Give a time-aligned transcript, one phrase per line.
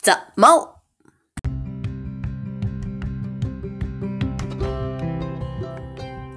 [0.00, 0.78] ザ・マオ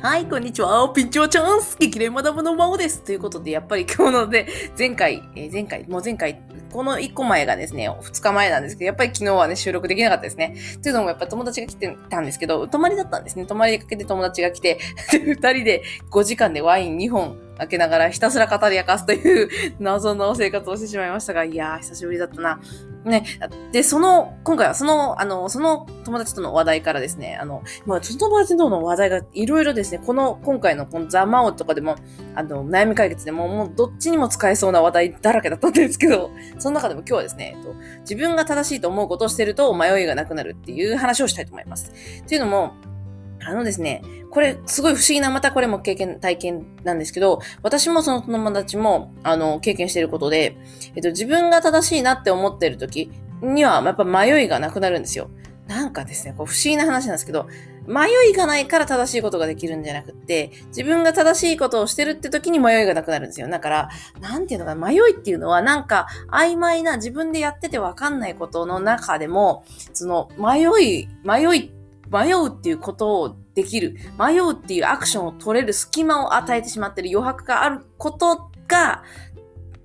[0.01, 0.91] はい、こんにちは。
[0.95, 3.03] ピンチはチャンス激励マダムのマオです。
[3.03, 10.55] ということで、やっぱり今日ので、前回、えー前回、もう前回、この1個前がですね、2日前なんですけど、やっぱり昨日はね、収録できなかったですね。
[10.81, 13.45] というのも、やっぱ友達が来てたんですけど、泊まりだったんですね。
[13.45, 14.79] 泊まりかけて友達が来て、
[15.11, 19.49] で、2人で5時間でワイン2本開けながらひたすら語り明かすという
[19.79, 22.59] 謎の生活をしてしまいましたが、いやー、久しぶりだったな。
[23.05, 23.23] ね。
[23.71, 31.95] で、その、今回はその、あの、その友達との話題からですね、あの、まあ、その友達との話題がいろいろですね、この、今回のこのザ・マオとかでも、
[32.35, 41.91] あの、悩み解決でも、もうどっちにも使えそうな話題だらけだったんですけど、その中でも今日はですね、えっと、自分が正しいと思うことをしてると迷いがなくなるっていう話をしたいと思います。
[42.27, 42.73] というのも、
[43.45, 50.57] あのですね、これ、すごい不思議な、またこれも経験、体験なんですけど、私もその友達も、あの、経験していることで、
[50.95, 55.29] えっと、自分が正しいなって思っている時には、やっぱ迷いがなくなるんですよ。
[55.67, 57.47] なんかですね、こう不思議な話なんですけど、
[57.87, 63.47] 迷いがないから正しいことができるんじゃなくって、自分が正しいことをしてるって時に迷いがなくなるんですよ。
[63.47, 71.71] だから、なんていうのか、迷いっていうのはなんか曖昧な自分でやっててわかんないことの中でも、その迷い、迷い、
[72.11, 79.03] 迷うっていうことをできる、迷うっていうアクションを取れる隙間を与えてしまってる余白があることが、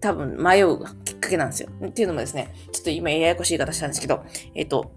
[0.00, 1.68] 多分迷うきっかけなんですよ。
[1.84, 4.92] っていうのもですね、ちょっと今ややこしい言い方したんですけど、えっと、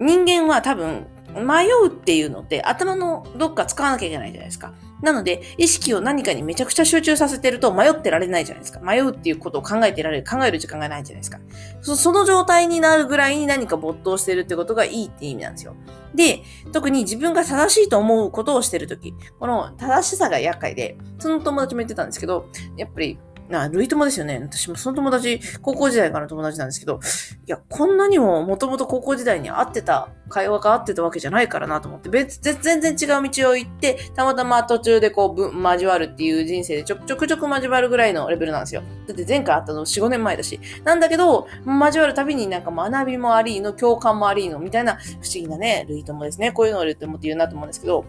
[0.00, 4.74] 人間は多分迷うっていうのって頭のどっか使わなきゃいけないじゃないですか。
[5.02, 8.80] なので、意識を何かにめちゃくちゃ集中させてると迷ってられないじゃないですか。
[8.80, 11.40] 迷うっていうことを考えてられる、考える時間がないじゃないですか。
[11.80, 15.74] そその状態になるぐらいに何か没頭してるってことがいいって意味なんですよ。
[16.14, 16.42] で、
[16.72, 23.18] 特に自分が正しいと思うことをしてるとき、この正しさが厄介で、その友達も言ってたんですけど、やっぱり、
[23.52, 24.40] な、類友ですよね。
[24.42, 26.98] 私もその友達、高校時代からの友達なんですけど、
[27.46, 38.82] いや、こんなにももともと高校時代に会ってた、会話が合ってたわけじゃないからなと思って、別、全然違う道を行って、たまたま途中でこう、ぶ交わるっていう人生でちょくちょくちょく交わるぐらいのレベルなんですよ。
[39.06, 40.58] だって前回会ったの4、5年前だし。
[40.84, 46.52] なんだけど、交わるたびになんか学びもありの、共感もありの、みたいな不思議なね、類友ですね。
[46.52, 48.04] こういうのを言ってもって言うなと思うんですけど、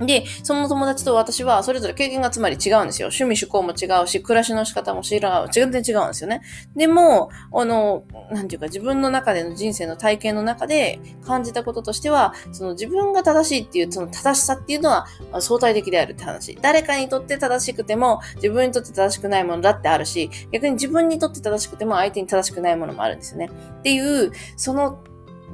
[0.00, 3.08] で、その友達と私はそれぞれ経験がつまり違うんですよ。
[3.08, 6.42] 趣味趣向も違うし、暮らしの仕方も違う、全然違うんですよね。
[6.74, 15.06] でも、あの、なんていうか自分の中での人生の体験の中で感じたこととしては、その自分が正しいっていう、その正しさっていうのは
[15.40, 16.58] 相対的であるって話。
[16.60, 23.50] 誰かにとって正しくても、自分にとって正しくないものだってあるし、逆に自分にとって正しくても相手に正しくないものもあるんですよね。
[23.80, 24.98] っていう、その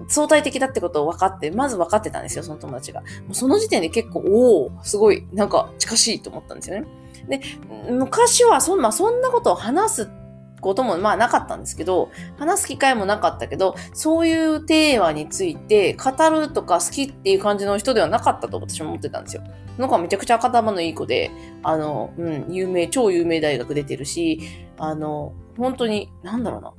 [0.09, 3.01] 相対的だってことを分かって、まず分かってたんですよ、その友達が。
[3.01, 6.87] もうその時点で結構、おおすごい、なんか近しいと思ったんですよね。
[7.29, 7.41] で、
[7.91, 10.11] 昔はそん,、まあ、そんなことを話す
[10.61, 19.43] こともまあなかったんですけど、話す機会もなかったけど、そういうテーマについて語るとか好きっていう感じの人ではなかったと私も思ってたんですよ。
[19.79, 21.31] なんかめちゃくちゃ頭のいい子で、
[21.63, 24.41] あの、うん、有名、超有名大学出てるし、
[24.79, 26.73] あの、本当に、なんだろうな。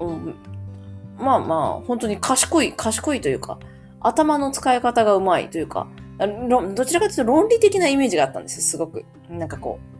[0.00, 0.34] うん、
[1.18, 3.58] まあまあ、本当に賢い、賢いというか、
[4.00, 5.88] 頭の使い方がうまいというか、
[6.48, 9.04] どちらかというと論理的なイメージがあったんですよ、すごく。
[9.28, 9.96] なんかこう、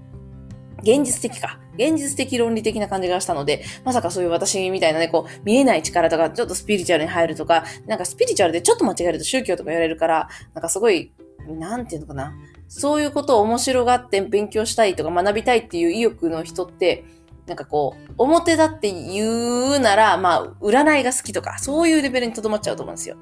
[0.80, 1.58] 現実的か。
[1.74, 11.12] 現実的論理的な感じがしたので、まさかそういう私みたいなね、こう、見えない力とか、ちょっとスピリチュアルに入るとか、なんかスピリチュアルでちょっと間違えると宗教とか言われるから、なんかすごい、
[11.48, 12.34] なんていうのかな。
[12.68, 17.04] そういうことを面白がって勉強したいとか学びたいっていう意欲の人って、
[17.46, 23.16] なんかこう、表だって言うなら、まあ、占いが好きとか、そういうレベルにとどまっちゃうと思うんですよ。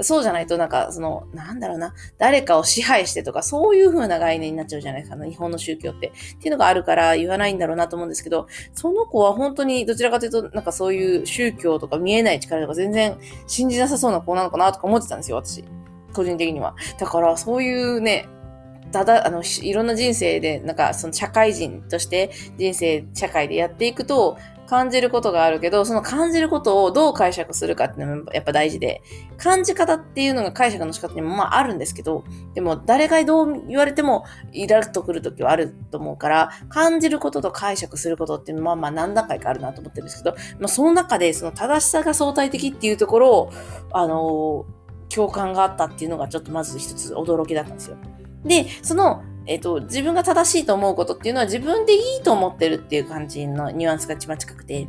[0.00, 6.08] そうじゃないと、なんか、その、なんだろうな、誰かを支配してとか、そういう風な概念になっちゃうじゃないですか、日本の宗教って。
[6.08, 15.64] っていうのがあるから言わないんだろうなと思うんですけど、その子は本当にどちらかというと、なんかそういう宗教とか見えない力とか全然信じなさそうな子なのかなとか思ってたんですよ、私。
[16.12, 16.74] 個人的には。
[16.98, 18.26] だから、そういうね、
[18.94, 29.02] ただ、あの、いろんな人生で、なんか、その社会人として人生、社会でやっていくと、感じることがあるけど、その感じることをどう解釈するかっていうのもやっぱ大事で、
[29.36, 32.24] 感じ方っていうのが解釈の仕方にもまああるんですけど、
[32.54, 43.52] でも誰がどう言われてもイラッとくるときはあると思うから、感じることと解釈することっていうのはまあ何段階かあるなと思ってるんですけど、まあその中でその正しさが相対的っていうところを、
[43.92, 47.96] あのー、共感があったっていうのがちょっとまず一つ驚きだったんですよ。
[48.44, 54.88] で、その、えっ、と、自分が正しいと思うことっていうのは自分でいいと思ってるっていう感じのニュアンスが一番近くて、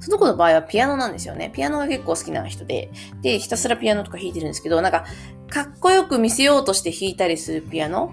[0.00, 1.50] その子の場合はピアノなんですよね。
[1.54, 2.90] ピアノが結構好きな人で、
[3.22, 5.04] で、ひたすらピアノとか弾いてるんですけど、なんか、
[5.48, 8.12] かっこよく見せようとして弾いたりするピアノ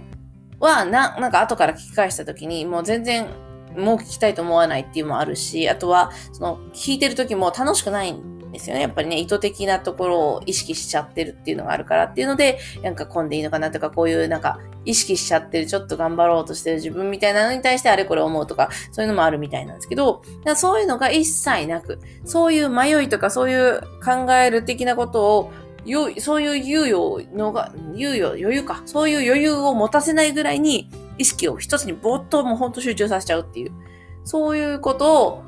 [0.60, 3.28] は、な、なんか後から聞き返した時に、もう全然
[3.78, 8.16] もう聞きたいと思わないっていうのもあるし、あとは、その、聞いてる時も楽しくない
[8.54, 8.82] ですよね。
[8.82, 20.22] やっぱりね、意図的なところを意識しちゃってるっていうのがあるからっていうので、なんか混んでいいのかなとか、こういうなんか、意識しちゃってる、ちょっと頑張ろうとしてる自分みたいなのに対してあれこれ思うとか、そういうのもあるみたいなんですけど、
[20.56, 25.52] そういうのが一切なく、そういう迷いとか、そういう考える的なことを
[25.86, 28.84] よ、そういう猶予のが、猶予、余裕か。
[28.86, 33.72] そういう余裕を持たせないぐらいに、意識を一つにぼーっともうほんと集中させちゃうっていう、
[34.24, 35.44] そういうことを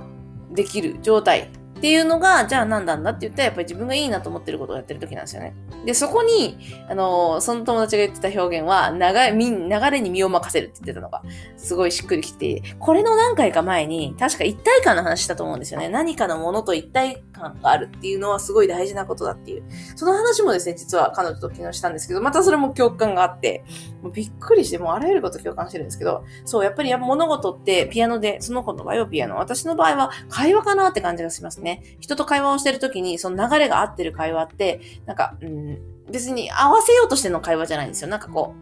[0.51, 1.49] できる状態
[1.85, 5.53] っていうのが、じゃあ何なんだって言ったら、やっぱり自分がいいなと思ってることをやってる時なんですよね。
[5.85, 6.57] で、そこに、
[6.89, 11.21] あの、その友達が言ってた表現は、流流れに身を任せるって言ってたのが、
[11.57, 15.87] すごいしっくりきて、これの何回か前に、確か一体感の話したと思うんですよね。
[15.87, 19.63] 何かのものと一体感があるっていうのはすごい大事なことだっていう。
[19.95, 23.63] その話もですね、実は彼女と昨日したんですけど、またそれも共感があって、
[24.01, 31.74] もうびっくりして、もうあらゆること共感してるんですけど、そう、やっぱりやっぱ物事ってピアノで、その子の場合はピアノ、私の場合は会話かなって感じがしますね。
[31.99, 35.79] 人と会話をしてるときに、その流れが合ってる会話って、なんか、うん、
[36.11, 38.07] 別に合わせようとしての会話じゃないんですよ。
[38.07, 38.53] なんかこ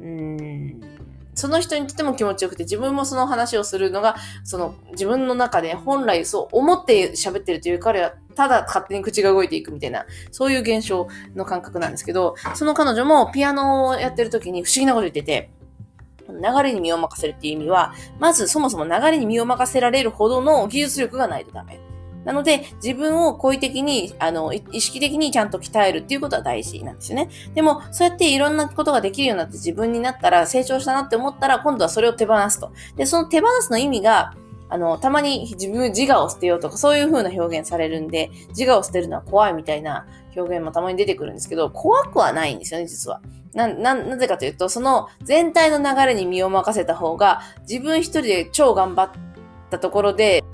[0.00, 0.80] う、うん、
[1.34, 15.50] その人にとっても気持ちよくて、自分もその話をするのが、その自分の中で本来そう思って喋ってるという彼は、ただ勝手に口が動いていくみたいな、そういう現象の感覚なんですけど、その彼女もピアノをやってる時に不思議なこと言ってて、
[16.28, 21.80] 流れに身を任せるっていう意味は、まずそもそも流れに身を任せられるほどの技術力がないとダメ。
[22.24, 27.28] なので、自分を好意的に、あの、意識的にちゃんと鍛えるっていうことは大事なんですよね。
[27.54, 32.72] でも、そうやっていろんなことができるようになって自分になったら、成長したなって思ったら、今度はそれを手放すと。
[32.96, 34.34] で、その手放すの意味が、
[34.68, 40.06] あの、たまに自分、自我を捨てようとか、そういう風な表現されるんで、自我を捨てるのは怖いみたいな
[40.36, 43.20] 表現もたまに出てくるんですけど、怖くはないんですよね、実は。
[43.52, 49.10] な、な、なぜかというと、その全体の流れに身を任せた方が、自分一人で超頑張っ
[49.70, 50.44] たところで、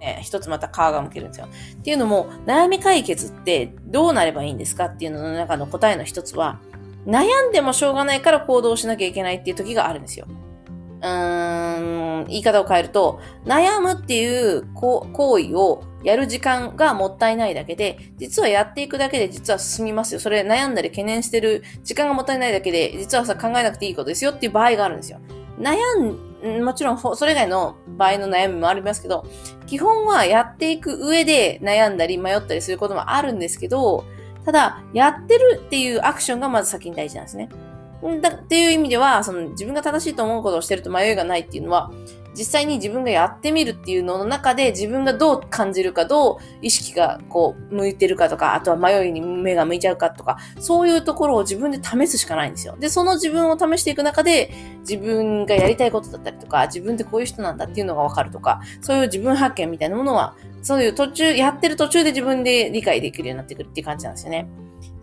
[0.00, 1.46] ね、一つまた皮がむけるんですよ。
[1.46, 6.58] っていうのも、悩み解決ってどうなればいいんですかっていうのの中の答えの一つは、
[7.06, 10.26] 悩んでもしょうがないから行動しなきゃいけないっていう時があるんですよ。
[11.02, 15.06] うーん、言い方を変えると、悩むっていう行
[15.38, 20.20] 為をやる時間がもったいないだけで、実はやっていくだけで実は進みますよ。
[20.20, 25.20] それ悩んだり懸念してる時間がもったいないだけで、実はさ考えなくていいことですよっていう場合があるんですよ。
[25.58, 26.29] 悩ん、
[26.62, 29.26] もちろんそれ以外の場合の悩みもありますけど、
[29.66, 34.04] 基本はやっていく上で悩んだり迷ったりすることもあるんですけど、
[34.44, 37.50] ただ、やってるっていうアクションがまず先に大事なんですね。
[38.22, 41.90] だっていう意味では、その自分が正しいと思うことをしてると迷いがないっていうのは、
[42.36, 52.76] 実際に自分がやってみるっていうのの中で自分がどう感じるか、どう意識がこう向いてるかとか、あとは迷いに目が向いちゃうかとか、そういうところを自分で試すしかないんですよ。
[52.78, 64.48] で、その自分を試していく中で、自分がやりたいことだったりとか、自分ってこういう人なんだっていうのがわかるとか、そういう自分発見みたいなものは、そういう途中、やってる途中で自分で理解できるようになってくるっていう感じなんですよね。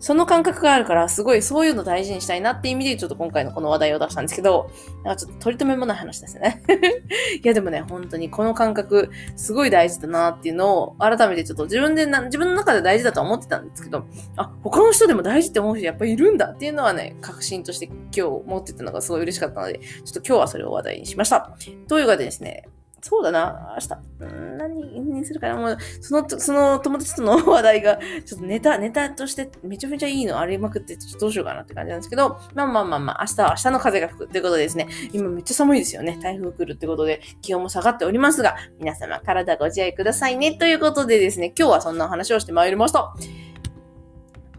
[0.00, 4.70] その感覚があるから、すごいそういうの大事にしたいなっていう意味で、ちょっと今回のこの話題を出したんですけど、
[5.04, 6.62] なんかちょっと取り留めもない話ですね。
[7.42, 14.04] いや、でもね、本当にこの感覚、すごい大事だなっていうのを、改めてちょっと自分でな、自分の中で大事だと思ってたんですけど、
[14.36, 21.56] あ、他の人でも大事って思う人やっぱいるんだっていうのはね、確信として今日持ってたのがすごい嬉しかったので、ちょっと今日はそれを話題にしました。
[21.88, 22.68] というわけでですね、
[23.00, 24.58] そうだな、明日。
[24.58, 36.18] 何にするかなもう、その、その友達との話題が、ちょっとネタ、ネタとしてめちゃめちゃいいのありまくって、ちょっとどうしようかなって感じなんですけど、まあまあまあまあ、明日は明日の風が吹くということでですね、今めっちゃ寒いですよね。
[36.20, 40.54] 台風来るってことで、気温も下がっておりますが、皆様体ご自愛くださいね。
[40.54, 43.14] ということでですね、今日はそんな話をしてまいりました。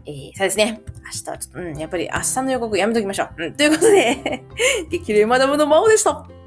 [0.06, 0.82] えー、そうですね。
[1.04, 3.44] 明日はちょっと、うん、やっぱり明日の予告やめときましょう。
[3.44, 4.44] うん、ということで、
[4.90, 6.39] 激励マダムの魔王でした。